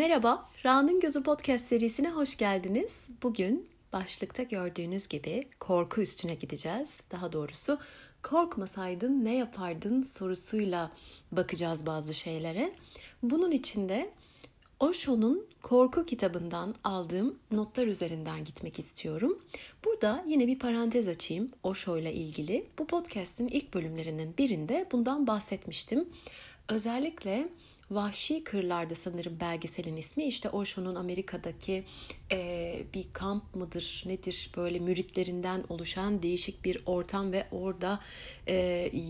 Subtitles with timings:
[0.00, 3.06] Merhaba, Ra'nın Gözü Podcast serisine hoş geldiniz.
[3.22, 7.00] Bugün başlıkta gördüğünüz gibi korku üstüne gideceğiz.
[7.10, 7.78] Daha doğrusu
[8.22, 10.90] korkmasaydın ne yapardın sorusuyla
[11.32, 12.72] bakacağız bazı şeylere.
[13.22, 14.10] Bunun için de
[14.80, 19.38] Osho'nun korku kitabından aldığım notlar üzerinden gitmek istiyorum.
[19.84, 22.66] Burada yine bir parantez açayım Osho ile ilgili.
[22.78, 26.08] Bu podcast'in ilk bölümlerinin birinde bundan bahsetmiştim.
[26.68, 27.48] Özellikle
[27.90, 30.24] Vahşi Kırlar'da sanırım belgeselin ismi.
[30.24, 31.84] İşte Osho'nun Amerika'daki
[32.32, 38.00] e, bir kamp mıdır nedir böyle müritlerinden oluşan değişik bir ortam ve orada
[38.46, 38.54] e,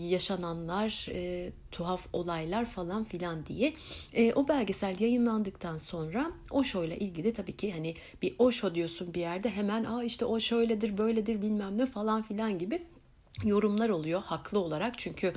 [0.09, 3.73] yaşananlar, e, tuhaf olaylar falan filan diye.
[4.13, 9.19] E, o belgesel yayınlandıktan sonra Osho ile ilgili tabii ki hani bir Osho diyorsun bir
[9.19, 12.81] yerde hemen aa işte o şöyledir böyledir bilmem ne falan filan gibi
[13.43, 15.33] yorumlar oluyor haklı olarak çünkü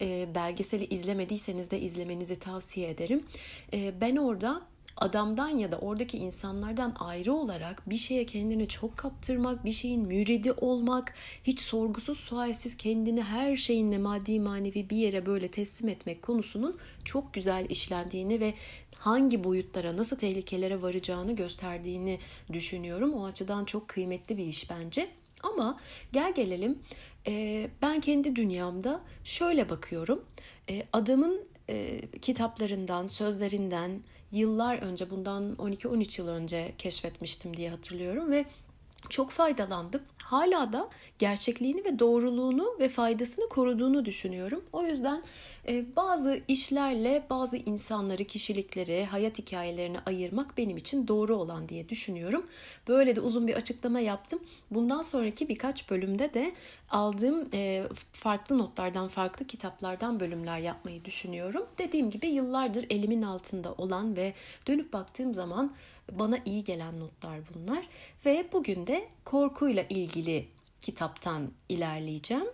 [0.00, 3.24] e, belgeseli izlemediyseniz de izlemenizi tavsiye ederim.
[3.72, 4.62] E, ben orada
[4.96, 10.52] adamdan ya da oradaki insanlardan ayrı olarak bir şeye kendini çok kaptırmak, bir şeyin müridi
[10.52, 16.76] olmak, hiç sorgusuz sualsiz kendini her şeyinle maddi manevi bir yere böyle teslim etmek konusunun
[17.04, 18.54] çok güzel işlendiğini ve
[18.94, 22.18] hangi boyutlara, nasıl tehlikelere varacağını gösterdiğini
[22.52, 23.14] düşünüyorum.
[23.14, 25.08] O açıdan çok kıymetli bir iş bence.
[25.42, 25.80] Ama
[26.12, 26.78] gel gelelim
[27.26, 30.24] e, ben kendi dünyamda şöyle bakıyorum.
[30.70, 34.00] E, adamın e, kitaplarından, sözlerinden
[34.32, 38.44] yıllar önce bundan 12-13 yıl önce keşfetmiştim diye hatırlıyorum ve
[39.10, 40.02] çok faydalandım.
[40.22, 44.64] Hala da gerçekliğini ve doğruluğunu ve faydasını koruduğunu düşünüyorum.
[44.72, 45.22] O yüzden
[45.68, 52.46] e, bazı işlerle bazı insanları, kişilikleri, hayat hikayelerini ayırmak benim için doğru olan diye düşünüyorum.
[52.88, 54.40] Böyle de uzun bir açıklama yaptım.
[54.70, 56.54] Bundan sonraki birkaç bölümde de
[56.90, 61.66] aldığım e, farklı notlardan, farklı kitaplardan bölümler yapmayı düşünüyorum.
[61.78, 64.34] Dediğim gibi yıllardır elimin altında olan ve
[64.66, 65.72] dönüp baktığım zaman
[66.12, 67.88] bana iyi gelen notlar bunlar.
[68.26, 70.48] Ve bugün de korkuyla ilgili
[70.80, 72.46] kitaptan ilerleyeceğim.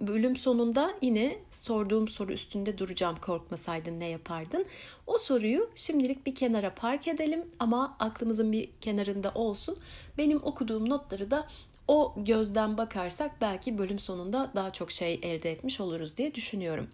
[0.00, 4.66] Bölüm sonunda yine sorduğum soru üstünde duracağım korkmasaydın ne yapardın?
[5.06, 9.78] O soruyu şimdilik bir kenara park edelim ama aklımızın bir kenarında olsun.
[10.18, 11.48] Benim okuduğum notları da
[11.88, 16.90] o gözden bakarsak belki bölüm sonunda daha çok şey elde etmiş oluruz diye düşünüyorum.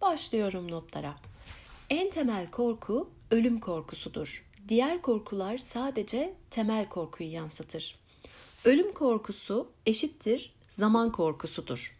[0.00, 1.14] Başlıyorum notlara.
[1.90, 4.44] En temel korku ölüm korkusudur.
[4.68, 7.98] Diğer korkular sadece temel korkuyu yansıtır.
[8.64, 11.96] Ölüm korkusu eşittir zaman korkusudur.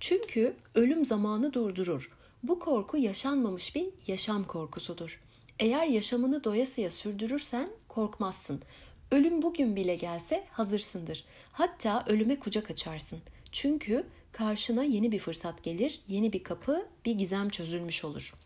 [0.00, 2.10] Çünkü ölüm zamanı durdurur.
[2.42, 5.20] Bu korku yaşanmamış bir yaşam korkusudur.
[5.58, 8.62] Eğer yaşamını doyasıya sürdürürsen korkmazsın.
[9.10, 11.24] Ölüm bugün bile gelse hazırsındır.
[11.52, 13.18] Hatta ölüme kucak açarsın.
[13.52, 18.45] Çünkü karşına yeni bir fırsat gelir, yeni bir kapı, bir gizem çözülmüş olur.''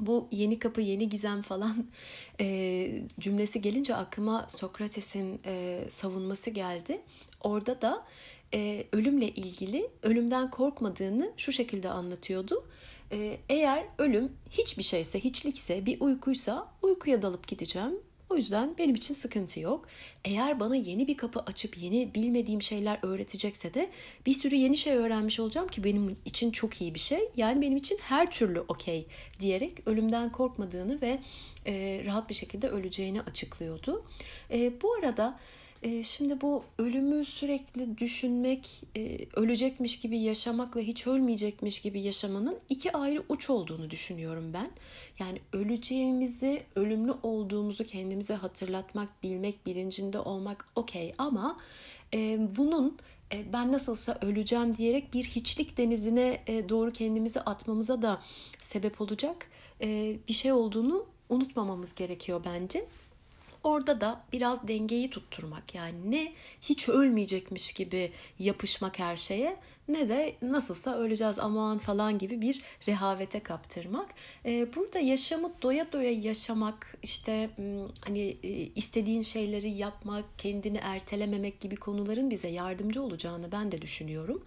[0.00, 1.86] Bu yeni kapı yeni gizem falan
[2.40, 7.00] e, cümlesi gelince aklıma Sokrates'in e, savunması geldi.
[7.40, 8.06] Orada da
[8.54, 12.64] e, ölümle ilgili ölümden korkmadığını şu şekilde anlatıyordu.
[13.12, 18.00] E, eğer ölüm hiçbir şeyse, hiçlikse, bir uykuysa uykuya dalıp gideceğim.
[18.30, 19.88] O yüzden benim için sıkıntı yok.
[20.24, 23.90] Eğer bana yeni bir kapı açıp yeni bilmediğim şeyler öğretecekse de
[24.26, 27.20] bir sürü yeni şey öğrenmiş olacağım ki benim için çok iyi bir şey.
[27.36, 29.06] Yani benim için her türlü okey
[29.40, 31.18] diyerek ölümden korkmadığını ve
[31.66, 34.04] e, rahat bir şekilde öleceğini açıklıyordu.
[34.50, 35.38] E, bu arada
[36.02, 43.22] şimdi bu ölümü sürekli düşünmek, e, ölecekmiş gibi yaşamakla hiç ölmeyecekmiş gibi yaşamanın iki ayrı
[43.28, 44.70] uç olduğunu düşünüyorum ben.
[45.18, 51.58] Yani öleceğimizi, ölümlü olduğumuzu kendimize hatırlatmak, bilmek, bilincinde olmak okey ama
[52.14, 52.98] e, bunun
[53.52, 58.20] ben nasılsa öleceğim diyerek bir hiçlik denizine doğru kendimizi atmamıza da
[58.60, 59.46] sebep olacak
[60.28, 62.86] bir şey olduğunu unutmamamız gerekiyor bence.
[63.64, 69.56] Orada da biraz dengeyi tutturmak yani ne hiç ölmeyecekmiş gibi yapışmak her şeye
[69.88, 74.14] ne de nasılsa öleceğiz aman falan gibi bir rehavete kaptırmak.
[74.46, 77.50] Ee, burada yaşamı doya doya yaşamak işte
[78.04, 84.44] hani e, istediğin şeyleri yapmak, kendini ertelememek gibi konuların bize yardımcı olacağını ben de düşünüyorum.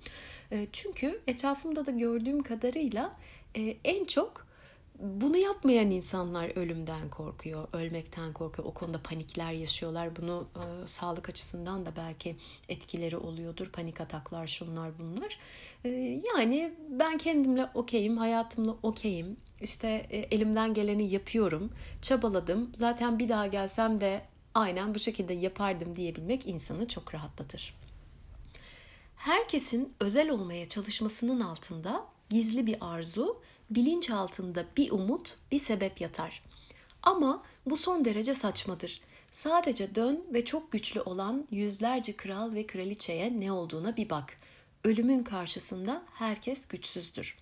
[0.52, 3.16] Ee, çünkü etrafımda da gördüğüm kadarıyla
[3.58, 4.48] e, en çok
[5.00, 8.68] bunu yapmayan insanlar ölümden korkuyor, ölmekten korkuyor.
[8.68, 10.16] O konuda panikler yaşıyorlar.
[10.16, 12.36] Bunu e, sağlık açısından da belki
[12.70, 13.72] etkileri oluyordur.
[13.72, 15.40] Panik ataklar, şunlar bunlar.
[15.86, 15.90] E,
[16.36, 19.38] yani ben kendimle okeyim, hayatımla okeyim.
[19.62, 22.70] İşte e, elimden geleni yapıyorum, çabaladım.
[22.74, 24.22] Zaten bir daha gelsem de
[24.54, 27.76] aynen bu şekilde yapardım diyebilmek insanı çok rahatlatır.
[29.16, 36.44] Herkesin özel olmaya çalışmasının altında gizli bir arzu bilinç altında bir umut, bir sebep yatar.
[37.04, 39.02] Ama bu son derece saçmadır.
[39.32, 44.38] Sadece dön ve çok güçlü olan yüzlerce kral ve kraliçeye ne olduğuna bir bak.
[44.84, 47.38] Ölümün karşısında herkes güçsüzdür.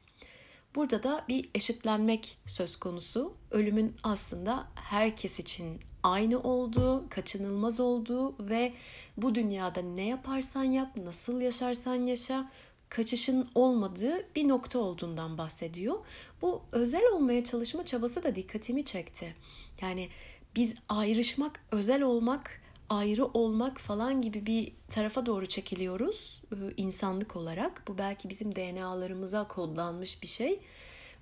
[0.76, 3.34] Burada da bir eşitlenmek söz konusu.
[3.52, 8.74] Ölümün aslında herkes için aynı olduğu, kaçınılmaz olduğu ve
[9.18, 12.52] bu dünyada ne yaparsan yap, nasıl yaşarsan yaşa,
[12.92, 15.96] kaçışın olmadığı bir nokta olduğundan bahsediyor.
[16.42, 19.36] Bu özel olmaya çalışma çabası da dikkatimi çekti.
[19.82, 20.10] Yani
[20.56, 27.84] biz ayrışmak, özel olmak, ayrı olmak falan gibi bir tarafa doğru çekiliyoruz e, insanlık olarak.
[27.88, 30.60] Bu belki bizim DNA'larımıza kodlanmış bir şey.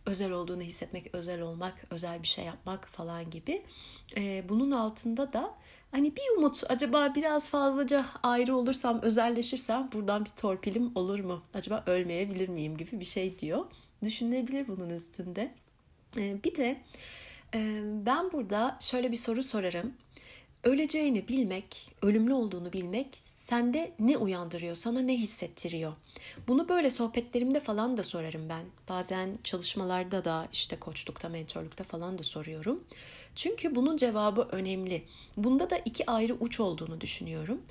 [0.05, 3.63] Özel olduğunu hissetmek, özel olmak, özel bir şey yapmak falan gibi.
[4.17, 5.55] E, bunun altında da
[5.91, 11.41] hani bir umut acaba biraz fazlaca ayrı olursam, özelleşirsem buradan bir torpilim olur mu?
[11.53, 13.65] Acaba ölmeyebilir miyim gibi bir şey diyor.
[14.03, 15.51] Düşünebilir bunun üstünde.
[16.17, 16.81] E, bir de
[18.05, 19.93] ben burada şöyle bir soru sorarım.
[20.63, 25.93] Öleceğini bilmek, ölümlü olduğunu bilmek sende ne uyandırıyor, sana ne hissettiriyor?
[26.47, 28.65] Bunu böyle sohbetlerimde falan da sorarım ben.
[28.89, 32.83] Bazen çalışmalarda da işte koçlukta, mentorlukta falan da soruyorum.
[33.35, 35.03] Çünkü bunun cevabı önemli.
[35.37, 37.61] Bunda da iki ayrı uç olduğunu düşünüyorum.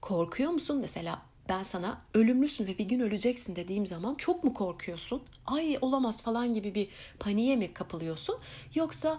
[0.00, 5.22] Korkuyor musun mesela ben sana ölümlüsün ve bir gün öleceksin dediğim zaman çok mu korkuyorsun?
[5.46, 6.88] Ay olamaz falan gibi bir
[7.20, 8.38] paniğe mi kapılıyorsun?
[8.74, 9.18] Yoksa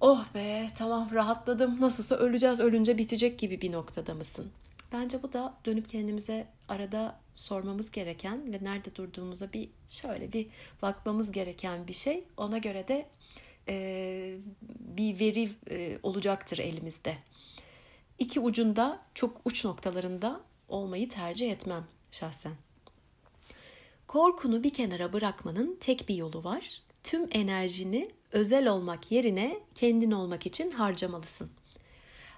[0.00, 4.50] oh be tamam rahatladım nasılsa öleceğiz ölünce bitecek gibi bir noktada mısın?
[4.92, 10.46] Bence bu da dönüp kendimize arada sormamız gereken ve nerede durduğumuza bir şöyle bir
[10.82, 12.24] bakmamız gereken bir şey.
[12.36, 13.06] Ona göre de
[14.80, 15.50] bir veri
[16.02, 17.16] olacaktır elimizde.
[18.18, 22.52] İki ucunda çok uç noktalarında olmayı tercih etmem şahsen.
[24.06, 26.82] Korkunu bir kenara bırakmanın tek bir yolu var.
[27.02, 31.50] Tüm enerjini özel olmak yerine kendin olmak için harcamalısın.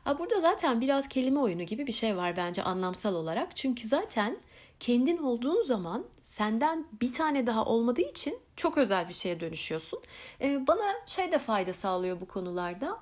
[0.04, 3.56] Ha burada zaten biraz kelime oyunu gibi bir şey var bence anlamsal olarak.
[3.56, 4.38] Çünkü zaten
[4.80, 10.00] kendin olduğun zaman senden bir tane daha olmadığı için çok özel bir şeye dönüşüyorsun.
[10.40, 12.98] Ee, bana şey de fayda sağlıyor bu konularda.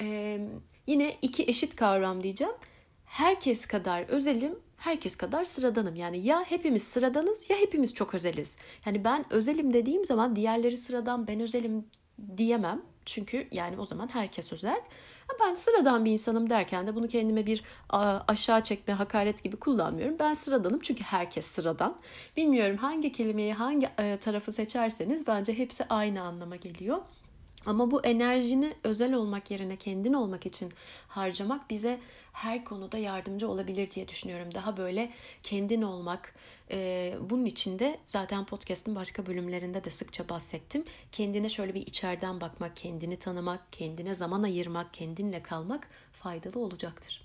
[0.00, 0.48] Ee,
[0.86, 2.54] yine iki eşit kavram diyeceğim
[3.04, 5.96] herkes kadar özelim, herkes kadar sıradanım.
[5.96, 8.56] Yani ya hepimiz sıradanız ya hepimiz çok özeliz.
[8.86, 11.86] Yani ben özelim dediğim zaman diğerleri sıradan ben özelim
[12.36, 12.82] diyemem.
[13.04, 14.80] Çünkü yani o zaman herkes özel.
[15.40, 17.62] Ben sıradan bir insanım derken de bunu kendime bir
[18.28, 20.18] aşağı çekme, hakaret gibi kullanmıyorum.
[20.18, 21.96] Ben sıradanım çünkü herkes sıradan.
[22.36, 26.98] Bilmiyorum hangi kelimeyi, hangi e, tarafı seçerseniz bence hepsi aynı anlama geliyor.
[27.66, 30.72] Ama bu enerjini özel olmak yerine kendin olmak için
[31.08, 32.00] harcamak bize
[32.32, 34.54] her konuda yardımcı olabilir diye düşünüyorum.
[34.54, 35.12] Daha böyle
[35.42, 36.34] kendin olmak.
[36.70, 40.84] E, bunun için de zaten podcast'ın başka bölümlerinde de sıkça bahsettim.
[41.12, 47.24] Kendine şöyle bir içeriden bakmak, kendini tanımak, kendine zaman ayırmak, kendinle kalmak faydalı olacaktır.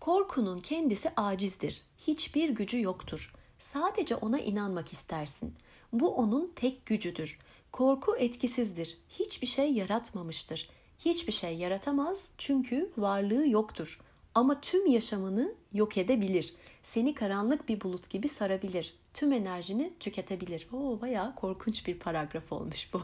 [0.00, 1.82] Korkunun kendisi acizdir.
[1.98, 3.34] Hiçbir gücü yoktur.
[3.58, 5.54] Sadece ona inanmak istersin.
[5.92, 7.38] Bu onun tek gücüdür.
[7.76, 8.98] Korku etkisizdir.
[9.08, 10.68] Hiçbir şey yaratmamıştır.
[10.98, 14.00] Hiçbir şey yaratamaz çünkü varlığı yoktur.
[14.34, 16.54] Ama tüm yaşamını yok edebilir.
[16.82, 18.94] Seni karanlık bir bulut gibi sarabilir.
[19.14, 20.68] Tüm enerjini tüketebilir.
[20.72, 23.02] Oo bayağı korkunç bir paragraf olmuş bu.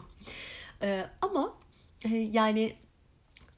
[0.81, 1.53] Ee, ama
[2.05, 2.73] e, yani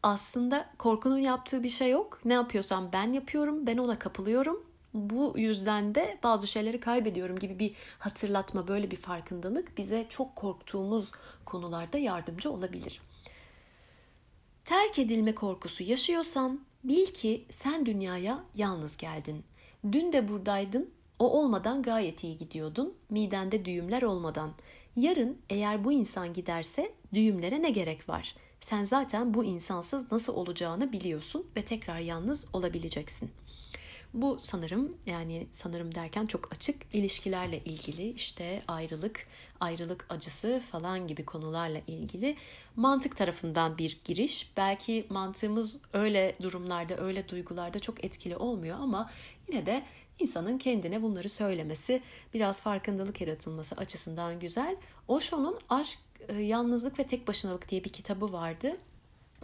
[0.03, 2.19] aslında korkunun yaptığı bir şey yok.
[2.25, 3.67] Ne yapıyorsam ben yapıyorum.
[3.67, 4.63] Ben ona kapılıyorum
[4.95, 11.11] bu yüzden de bazı şeyleri kaybediyorum gibi bir hatırlatma, böyle bir farkındalık bize çok korktuğumuz
[11.45, 13.01] konularda yardımcı olabilir.
[14.65, 19.43] Terk edilme korkusu yaşıyorsan bil ki sen dünyaya yalnız geldin.
[19.91, 24.53] Dün de buradaydın, o olmadan gayet iyi gidiyordun, midende düğümler olmadan.
[24.95, 28.35] Yarın eğer bu insan giderse düğümlere ne gerek var?
[28.61, 33.44] Sen zaten bu insansız nasıl olacağını biliyorsun ve tekrar yalnız olabileceksin.''
[34.15, 39.27] Bu sanırım yani sanırım derken çok açık ilişkilerle ilgili işte ayrılık,
[39.59, 42.35] ayrılık acısı falan gibi konularla ilgili
[42.75, 44.51] mantık tarafından bir giriş.
[44.57, 49.11] Belki mantığımız öyle durumlarda, öyle duygularda çok etkili olmuyor ama
[49.49, 49.83] yine de
[50.19, 52.01] insanın kendine bunları söylemesi,
[52.33, 54.75] biraz farkındalık yaratılması açısından güzel.
[55.07, 58.77] Osho'nun Aşk, e, Yalnızlık ve Tek Başınalık diye bir kitabı vardı.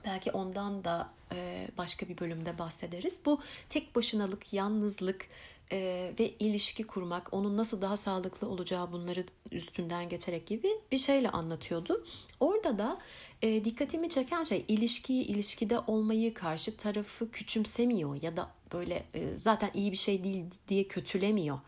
[0.06, 3.20] Belki ondan da e, başka bir bölümde bahsederiz.
[3.26, 5.28] Bu tek başınalık, yalnızlık
[5.72, 11.30] e, ve ilişki kurmak, onun nasıl daha sağlıklı olacağı bunları üstünden geçerek gibi bir şeyle
[11.30, 12.04] anlatıyordu.
[12.40, 13.00] Orada da
[13.42, 19.06] e, dikkatimi çeken şey ilişkiyi, ilişkide olmayı, karşı tarafı küçümsemiyor ya da böyle
[19.36, 21.60] zaten iyi bir şey değil diye kötülemiyor.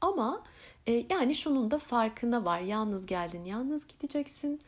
[0.00, 0.44] Ama
[1.10, 2.60] yani şunun da farkına var.
[2.60, 4.60] Yalnız geldin, yalnız gideceksin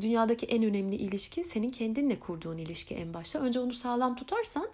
[0.00, 3.38] dünyadaki en önemli ilişki senin kendinle kurduğun ilişki en başta.
[3.38, 4.68] Önce onu sağlam tutarsan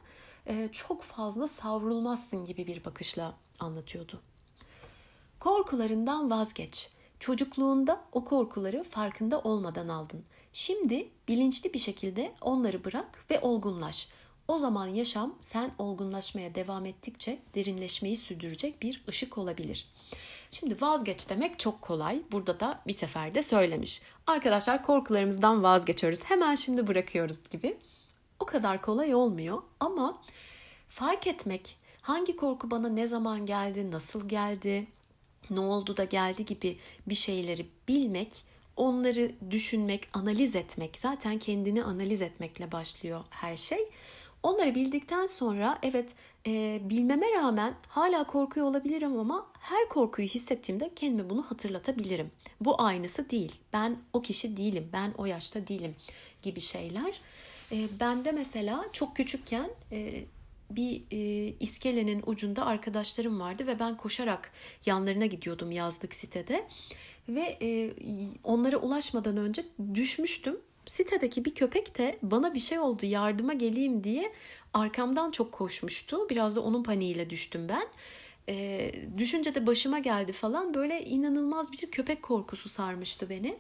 [0.46, 4.20] e, çok fazla savrulmazsın gibi bir bakışla anlatıyordu.
[5.40, 6.90] Korkularından vazgeç.
[7.20, 10.24] Çocukluğunda o korkuları farkında olmadan aldın.
[10.52, 14.08] Şimdi bilinçli bir şekilde onları bırak ve olgunlaş.
[14.48, 19.86] O zaman yaşam sen olgunlaşmaya devam ettikçe derinleşmeyi sürdürecek bir ışık olabilir.
[20.50, 22.22] Şimdi vazgeç demek çok kolay.
[22.32, 24.02] Burada da bir seferde söylemiş.
[24.26, 26.24] Arkadaşlar korkularımızdan vazgeçiyoruz.
[26.24, 27.76] Hemen şimdi bırakıyoruz gibi.
[28.40, 30.22] O kadar kolay olmuyor ama
[30.88, 34.86] fark etmek hangi korku bana ne zaman geldi, nasıl geldi,
[35.50, 38.44] ne oldu da geldi gibi bir şeyleri bilmek,
[38.76, 43.88] onları düşünmek, analiz etmek, zaten kendini analiz etmekle başlıyor her şey.
[44.42, 46.10] Onları bildikten sonra evet
[46.46, 52.30] e, bilmeme rağmen hala korkuyor olabilirim ama her korkuyu hissettiğimde kendime bunu hatırlatabilirim.
[52.60, 53.54] Bu aynısı değil.
[53.72, 54.88] Ben o kişi değilim.
[54.92, 55.94] Ben o yaşta değilim
[56.42, 57.20] gibi şeyler.
[57.72, 60.24] E, ben de mesela çok küçükken e,
[60.70, 64.52] bir e, iskelenin ucunda arkadaşlarım vardı ve ben koşarak
[64.86, 66.66] yanlarına gidiyordum yazlık sitede
[67.28, 67.90] ve e,
[68.44, 69.64] onlara ulaşmadan önce
[69.94, 70.60] düşmüştüm.
[70.88, 74.32] Sitedeki bir köpek de bana bir şey oldu yardıma geleyim diye
[74.74, 76.28] arkamdan çok koşmuştu.
[76.28, 77.88] Biraz da onun paniğiyle düştüm ben.
[78.48, 83.58] E, düşünce de başıma geldi falan böyle inanılmaz bir köpek korkusu sarmıştı beni.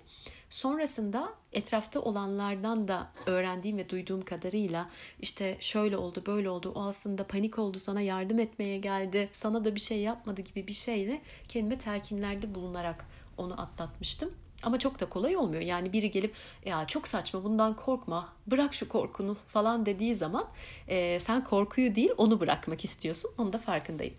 [0.50, 7.26] Sonrasında etrafta olanlardan da öğrendiğim ve duyduğum kadarıyla işte şöyle oldu böyle oldu o aslında
[7.26, 11.78] panik oldu sana yardım etmeye geldi sana da bir şey yapmadı gibi bir şeyle kendime
[11.78, 13.06] telkinlerde bulunarak
[13.36, 14.34] onu atlatmıştım.
[14.62, 15.62] Ama çok da kolay olmuyor.
[15.62, 16.34] Yani biri gelip
[16.64, 20.46] ya çok saçma bundan korkma bırak şu korkunu falan dediği zaman
[20.88, 23.30] e, sen korkuyu değil onu bırakmak istiyorsun.
[23.38, 24.14] Onu da farkındayım.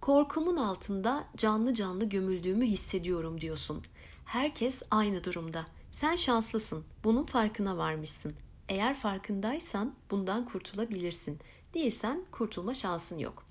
[0.00, 3.82] Korkumun altında canlı canlı gömüldüğümü hissediyorum diyorsun.
[4.24, 5.66] Herkes aynı durumda.
[5.92, 6.84] Sen şanslısın.
[7.04, 8.34] Bunun farkına varmışsın.
[8.68, 11.38] Eğer farkındaysan bundan kurtulabilirsin.
[11.74, 13.44] Değilsen kurtulma şansın yok.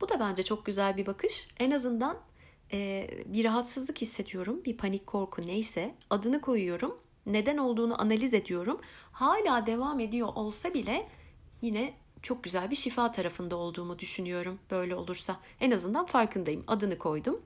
[0.00, 1.48] Bu da bence çok güzel bir bakış.
[1.58, 2.16] En azından
[2.74, 6.98] e, bir rahatsızlık hissediyorum, bir panik korku neyse adını koyuyorum.
[7.26, 8.80] Neden olduğunu analiz ediyorum.
[9.12, 11.08] Hala devam ediyor olsa bile
[11.62, 15.40] yine çok güzel bir şifa tarafında olduğumu düşünüyorum böyle olursa.
[15.60, 16.64] En azından farkındayım.
[16.66, 17.42] Adını koydum.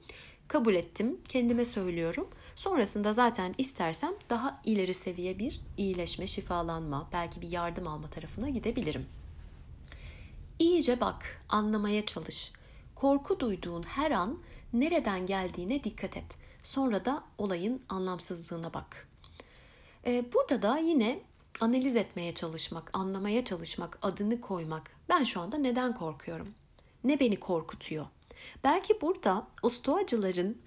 [0.49, 1.21] Kabul ettim.
[1.29, 2.29] Kendime söylüyorum.
[2.57, 9.07] Sonrasında zaten istersem daha ileri seviye bir iyileşme, şifalanma, belki bir yardım alma tarafına gidebilirim.
[10.59, 12.53] İyice bak, anlamaya çalış.
[12.95, 14.39] Korku duyduğun her an
[14.73, 16.37] nereden geldiğine dikkat et.
[16.63, 19.09] Sonra da olayın anlamsızlığına bak.
[20.07, 21.21] Ee, burada da yine
[21.61, 24.91] analiz etmeye çalışmak, anlamaya çalışmak, adını koymak.
[25.09, 26.49] Ben şu anda neden korkuyorum?
[27.05, 28.07] Ne beni korkutuyor?
[28.65, 30.59] Belki burada o stoacıların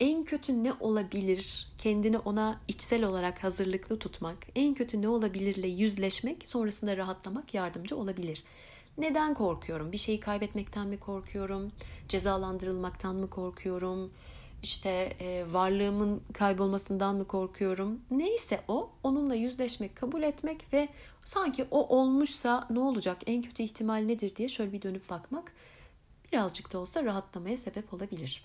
[0.00, 1.68] en kötü ne olabilir?
[1.78, 8.44] Kendini ona içsel olarak hazırlıklı tutmak, en kötü ne olabilirle yüzleşmek, sonrasında rahatlamak yardımcı olabilir.
[8.98, 9.92] Neden korkuyorum?
[9.92, 11.72] Bir şeyi kaybetmekten mi korkuyorum?
[12.08, 14.12] Cezalandırılmaktan mı korkuyorum?
[14.62, 18.00] İşte e, varlığımın kaybolmasından mı korkuyorum?
[18.10, 20.88] Neyse o, onunla yüzleşmek, kabul etmek ve
[21.24, 23.16] sanki o olmuşsa ne olacak?
[23.26, 25.52] En kötü ihtimal nedir diye şöyle bir dönüp bakmak
[26.32, 28.44] birazcık da olsa rahatlamaya sebep olabilir.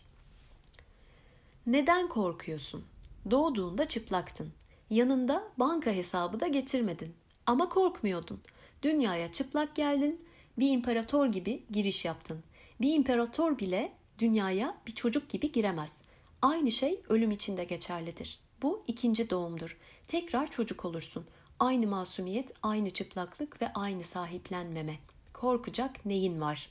[1.68, 2.84] Neden korkuyorsun?
[3.32, 4.54] Doğduğunda çıplaktın.
[4.90, 7.14] Yanında banka hesabı da getirmedin.
[7.46, 8.40] Ama korkmuyordun.
[8.84, 10.22] Dünyaya çıplak geldin,
[10.58, 12.44] bir imparator gibi giriş yaptın.
[12.82, 16.02] Bir imparator bile dünyaya bir çocuk gibi giremez.
[16.42, 18.40] Aynı şey ölüm için de geçerlidir.
[18.62, 19.78] Bu ikinci doğumdur.
[20.08, 21.26] Tekrar çocuk olursun.
[21.60, 25.00] Aynı masumiyet, aynı çıplaklık ve aynı sahiplenmeme.
[25.34, 26.70] Korkacak neyin var?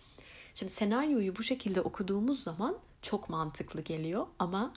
[0.54, 4.72] Şimdi senaryoyu bu şekilde okuduğumuz zaman çok mantıklı geliyor ama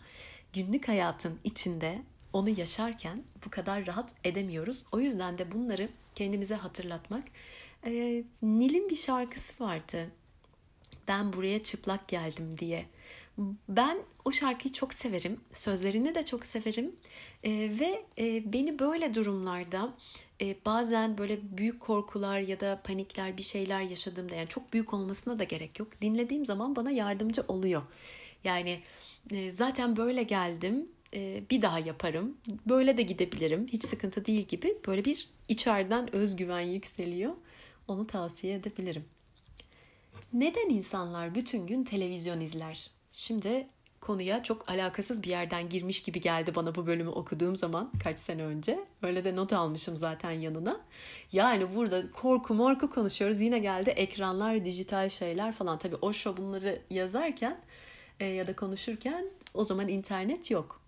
[0.54, 2.02] günlük hayatın içinde
[2.34, 4.84] onu yaşarken bu kadar rahat edemiyoruz.
[4.92, 7.24] O yüzden de bunları kendimize hatırlatmak.
[7.86, 10.12] Ee, Nil'in bir şarkısı vardı.
[11.08, 12.86] Ben buraya çıplak geldim diye.
[13.70, 15.40] Ben o şarkıyı çok severim.
[15.54, 16.96] Sözlerini de çok severim.
[17.44, 19.94] Ee, ve e, beni böyle durumlarda
[20.42, 25.40] e, bazen böyle büyük korkular ya da panikler bir şeyler yaşadığımda yani çok büyük olmasına
[25.40, 26.02] da gerek yok.
[26.02, 27.82] Dinlediğim zaman bana yardımcı oluyor.
[28.44, 28.80] Yani
[29.32, 32.38] e, zaten böyle geldim e, bir daha yaparım.
[32.66, 33.68] Böyle de gidebilirim.
[33.68, 37.34] Hiç sıkıntı değil gibi böyle bir içeriden özgüven yükseliyor.
[37.88, 39.06] Onu tavsiye edebilirim.
[40.34, 42.90] Neden insanlar bütün gün televizyon izler?
[43.14, 43.68] Şimdi
[44.02, 48.44] konuya çok alakasız bir yerden girmiş gibi geldi bana bu bölümü okuduğum zaman kaç sene
[48.44, 48.80] önce.
[49.02, 50.82] Öyle de not almışım zaten yanına.
[51.32, 53.40] Yani burada korku morku konuşuyoruz.
[53.40, 55.80] Yine geldi ekranlar, dijital şeyler falan.
[55.80, 57.60] Tabii Osho bunları yazarken
[58.20, 60.82] e, ya da konuşurken o zaman internet yok.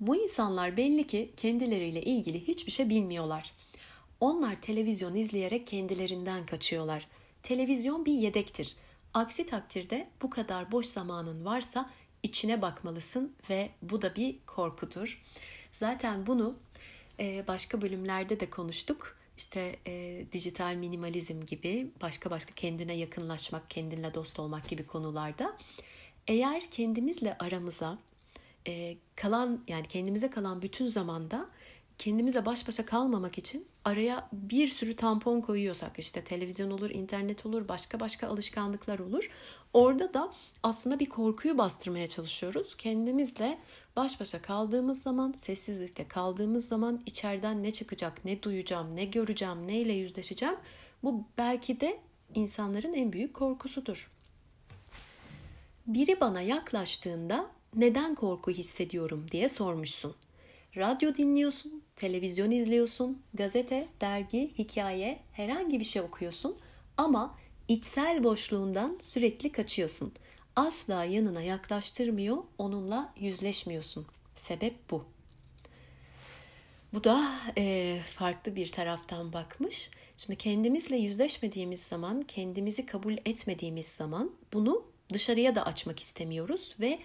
[0.00, 3.52] Bu insanlar belli ki kendileriyle ilgili hiçbir şey bilmiyorlar.
[4.22, 7.06] Onlar televizyon izleyerek kendilerinden kaçıyorlar.
[7.42, 8.76] Televizyon bir yedektir.
[9.14, 11.90] Aksi takdirde bu kadar boş zamanın varsa
[12.22, 15.22] içine bakmalısın ve bu da bir korkudur.
[15.72, 16.56] Zaten bunu
[17.20, 19.18] e, başka bölümlerde de konuştuk.
[19.36, 25.58] İşte e, dijital minimalizm gibi başka başka kendine yakınlaşmak, kendinle dost olmak gibi konularda.
[26.26, 27.98] Eğer kendimizle aramıza
[28.68, 31.50] e, kalan yani kendimize kalan bütün zamanda
[31.98, 37.68] kendimizle baş başa kalmamak için araya bir sürü tampon koyuyorsak işte televizyon olur, internet olur,
[37.68, 39.30] başka başka alışkanlıklar olur.
[39.72, 40.32] Orada da
[40.62, 42.76] aslında bir korkuyu bastırmaya çalışıyoruz.
[42.76, 43.58] Kendimizle
[43.96, 49.92] baş başa kaldığımız zaman, sessizlikte kaldığımız zaman içeriden ne çıkacak, ne duyacağım, ne göreceğim, neyle
[49.92, 50.56] yüzleşeceğim
[51.02, 52.00] bu belki de
[52.34, 54.10] insanların en büyük korkusudur.
[55.86, 60.14] Biri bana yaklaştığında neden korku hissediyorum diye sormuşsun.
[60.76, 66.56] Radyo dinliyorsun, televizyon izliyorsun, gazete, dergi, hikaye, herhangi bir şey okuyorsun
[66.96, 70.12] ama içsel boşluğundan sürekli kaçıyorsun.
[70.56, 74.06] Asla yanına yaklaştırmıyor, onunla yüzleşmiyorsun.
[74.36, 75.04] Sebep bu.
[76.94, 79.90] Bu da e, farklı bir taraftan bakmış.
[80.16, 86.98] Şimdi kendimizle yüzleşmediğimiz zaman, kendimizi kabul etmediğimiz zaman bunu dışarıya da açmak istemiyoruz ve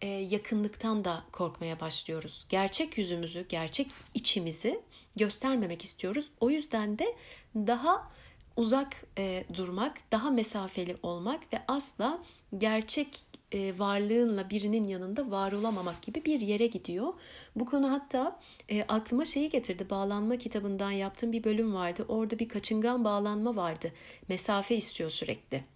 [0.00, 2.46] e, yakınlıktan da korkmaya başlıyoruz.
[2.48, 4.80] Gerçek yüzümüzü, gerçek içimizi
[5.16, 6.30] göstermemek istiyoruz.
[6.40, 7.14] O yüzden de
[7.56, 8.08] daha
[8.56, 12.22] uzak e, durmak, daha mesafeli olmak ve asla
[12.58, 13.08] gerçek
[13.52, 17.12] e, varlığınla birinin yanında var olamamak gibi bir yere gidiyor.
[17.56, 19.90] Bu konu hatta e, aklıma şeyi getirdi.
[19.90, 22.04] Bağlanma kitabından yaptığım bir bölüm vardı.
[22.08, 23.92] Orada bir kaçıngan bağlanma vardı.
[24.28, 25.75] Mesafe istiyor sürekli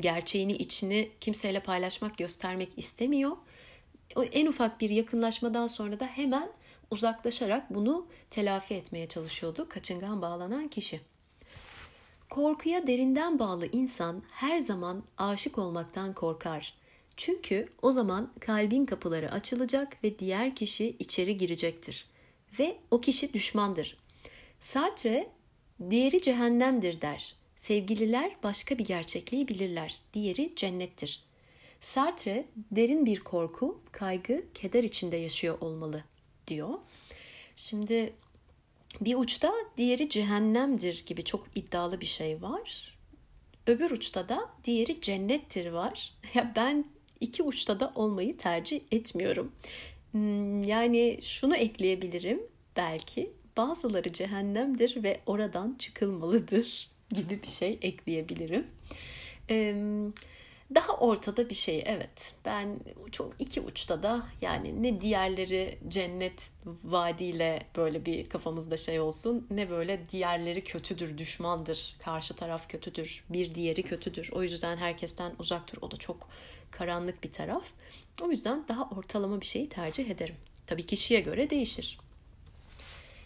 [0.00, 3.36] gerçeğini, içini kimseyle paylaşmak, göstermek istemiyor.
[4.32, 6.48] En ufak bir yakınlaşmadan sonra da hemen
[6.90, 11.00] uzaklaşarak bunu telafi etmeye çalışıyordu kaçıngan bağlanan kişi.
[12.30, 16.74] Korkuya derinden bağlı insan her zaman aşık olmaktan korkar.
[17.16, 22.06] Çünkü o zaman kalbin kapıları açılacak ve diğer kişi içeri girecektir.
[22.58, 23.96] Ve o kişi düşmandır.
[24.60, 25.28] Sartre
[25.90, 27.34] diğeri cehennemdir der.
[27.66, 29.96] Sevgililer başka bir gerçekliği bilirler.
[30.14, 31.24] Diğeri cennettir.
[31.80, 36.04] Sartre derin bir korku, kaygı, keder içinde yaşıyor olmalı
[36.46, 36.78] diyor.
[37.56, 38.12] Şimdi
[39.00, 42.98] bir uçta diğeri cehennemdir gibi çok iddialı bir şey var.
[43.66, 46.14] Öbür uçta da diğeri cennettir var.
[46.34, 46.84] Ya ben
[47.20, 49.52] iki uçta da olmayı tercih etmiyorum.
[50.10, 52.42] Hmm, yani şunu ekleyebilirim
[52.76, 53.32] belki.
[53.56, 58.66] Bazıları cehennemdir ve oradan çıkılmalıdır gibi bir şey ekleyebilirim.
[60.74, 62.34] Daha ortada bir şey evet.
[62.44, 62.80] Ben
[63.12, 66.50] çok iki uçta da yani ne diğerleri cennet
[66.84, 73.54] vaadiyle böyle bir kafamızda şey olsun ne böyle diğerleri kötüdür, düşmandır, karşı taraf kötüdür, bir
[73.54, 74.30] diğeri kötüdür.
[74.32, 75.78] O yüzden herkesten uzaktır.
[75.82, 76.28] O da çok
[76.70, 77.64] karanlık bir taraf.
[78.22, 80.36] O yüzden daha ortalama bir şeyi tercih ederim.
[80.66, 81.98] Tabii kişiye göre değişir.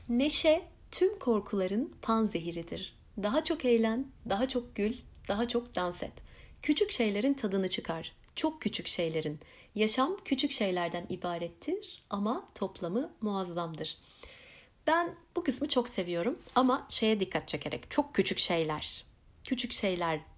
[0.08, 4.96] Neşe tüm korkuların panzehiridir daha çok eğlen, daha çok gül,
[5.28, 6.12] daha çok dans et.
[6.62, 8.12] Küçük şeylerin tadını çıkar.
[8.36, 9.40] Çok küçük şeylerin.
[9.74, 13.98] Yaşam küçük şeylerden ibarettir ama toplamı muazzamdır.
[14.86, 19.04] Ben bu kısmı çok seviyorum ama şeye dikkat çekerek çok küçük şeyler
[19.44, 19.72] küçük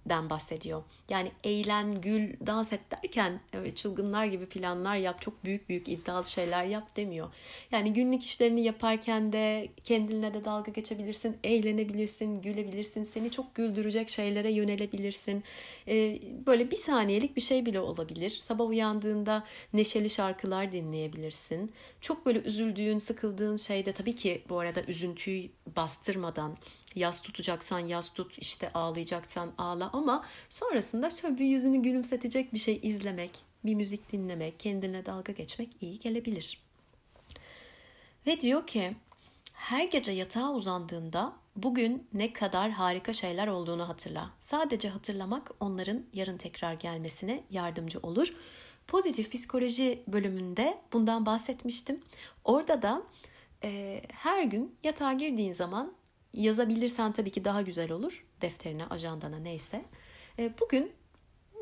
[0.03, 0.83] şeylerden bahsediyor.
[1.09, 6.27] Yani eğlen, gül, dans et derken öyle çılgınlar gibi planlar yap, çok büyük büyük iddialı
[6.27, 7.29] şeyler yap demiyor.
[7.71, 14.51] Yani günlük işlerini yaparken de kendinle de dalga geçebilirsin, eğlenebilirsin, gülebilirsin, seni çok güldürecek şeylere
[14.51, 15.43] yönelebilirsin.
[15.87, 18.29] Ee, böyle bir saniyelik bir şey bile olabilir.
[18.29, 21.71] Sabah uyandığında neşeli şarkılar dinleyebilirsin.
[22.01, 26.57] Çok böyle üzüldüğün, sıkıldığın şeyde tabii ki bu arada üzüntüyü bastırmadan
[26.95, 32.79] Yaz tutacaksan yaz tut, işte ağlayacaksan ağla ama sonrasında şöyle bir yüzünü gülümsetecek bir şey
[32.83, 33.31] izlemek,
[33.65, 36.61] bir müzik dinlemek, kendine dalga geçmek iyi gelebilir.
[38.27, 38.95] Ve diyor ki
[39.53, 44.29] her gece yatağa uzandığında bugün ne kadar harika şeyler olduğunu hatırla.
[44.39, 48.33] Sadece hatırlamak onların yarın tekrar gelmesine yardımcı olur.
[48.87, 52.01] Pozitif psikoloji bölümünde bundan bahsetmiştim.
[52.43, 53.03] Orada da
[53.63, 55.93] e, her gün yatağa girdiğin zaman
[56.33, 58.25] Yazabilirsen tabii ki daha güzel olur.
[58.43, 59.85] Defterine, ajandana neyse.
[60.39, 60.91] E, bugün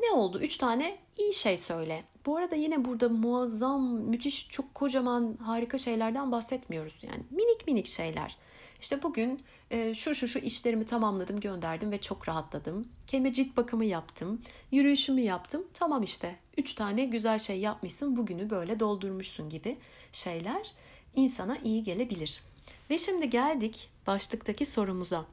[0.02, 0.40] ne oldu?
[0.40, 2.04] Üç tane iyi şey söyle.
[2.26, 6.94] Bu arada yine burada muazzam, müthiş, çok kocaman, harika şeylerden bahsetmiyoruz.
[7.02, 8.36] Yani minik minik şeyler.
[8.80, 12.88] İşte bugün e, şu şu şu işlerimi tamamladım, gönderdim ve çok rahatladım.
[13.06, 15.64] Kendime cilt bakımı yaptım, yürüyüşümü yaptım.
[15.74, 19.78] Tamam işte üç tane güzel şey yapmışsın, bugünü böyle doldurmuşsun gibi
[20.12, 20.72] şeyler
[21.14, 22.42] insana iyi gelebilir.
[22.90, 25.26] Ve şimdi geldik başlıktaki sorumuza.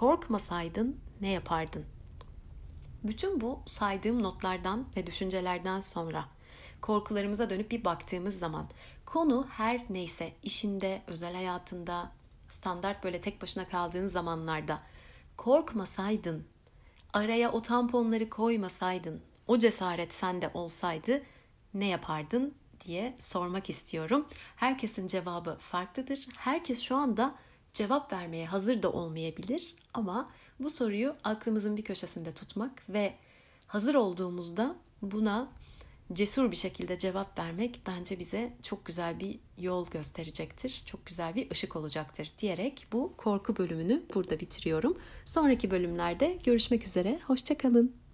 [0.00, 1.84] Korkmasaydın ne yapardın?
[3.04, 6.28] Bütün bu saydığım notlardan ve düşüncelerden sonra
[6.80, 8.66] korkularımıza dönüp bir baktığımız zaman
[9.06, 12.12] konu her neyse işinde, özel hayatında,
[12.50, 14.82] standart böyle tek başına kaldığın zamanlarda
[15.36, 16.44] korkmasaydın,
[17.12, 21.22] araya o tamponları koymasaydın, o cesaret sende olsaydı
[21.74, 24.28] ne yapardın diye sormak istiyorum.
[24.56, 26.26] Herkesin cevabı farklıdır.
[26.36, 27.34] Herkes şu anda
[27.72, 30.30] cevap vermeye hazır da olmayabilir ama
[30.60, 33.14] bu soruyu aklımızın bir köşesinde tutmak ve
[33.66, 35.48] hazır olduğumuzda buna
[36.12, 40.82] cesur bir şekilde cevap vermek bence bize çok güzel bir yol gösterecektir.
[40.86, 44.98] Çok güzel bir ışık olacaktır diyerek bu korku bölümünü burada bitiriyorum.
[45.24, 47.20] Sonraki bölümlerde görüşmek üzere.
[47.26, 48.09] Hoşçakalın.